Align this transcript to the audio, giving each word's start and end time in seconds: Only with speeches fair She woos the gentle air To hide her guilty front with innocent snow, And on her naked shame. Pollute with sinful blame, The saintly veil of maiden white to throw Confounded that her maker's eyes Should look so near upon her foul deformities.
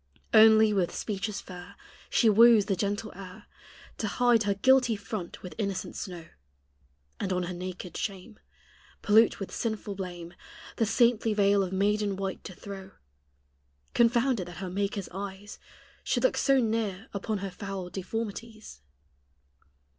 Only 0.33 0.73
with 0.73 0.95
speeches 0.95 1.41
fair 1.41 1.75
She 2.09 2.27
woos 2.27 2.65
the 2.65 2.75
gentle 2.75 3.13
air 3.15 3.45
To 3.99 4.07
hide 4.07 4.41
her 4.45 4.55
guilty 4.55 4.95
front 4.95 5.43
with 5.43 5.53
innocent 5.59 5.95
snow, 5.95 6.27
And 7.19 7.31
on 7.31 7.43
her 7.43 7.53
naked 7.53 7.95
shame. 7.95 8.39
Pollute 9.03 9.39
with 9.39 9.51
sinful 9.53 9.93
blame, 9.93 10.33
The 10.77 10.87
saintly 10.87 11.35
veil 11.35 11.61
of 11.61 11.71
maiden 11.71 12.15
white 12.15 12.43
to 12.45 12.55
throw 12.55 12.93
Confounded 13.93 14.47
that 14.47 14.57
her 14.57 14.71
maker's 14.71 15.07
eyes 15.11 15.59
Should 16.03 16.23
look 16.23 16.35
so 16.35 16.59
near 16.59 17.07
upon 17.13 17.37
her 17.45 17.51
foul 17.51 17.91
deformities. 17.91 18.81